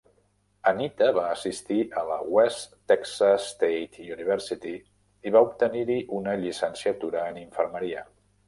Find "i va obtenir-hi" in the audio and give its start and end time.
5.29-5.99